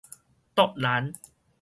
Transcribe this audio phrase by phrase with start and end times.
[0.55, 1.13] 卓蘭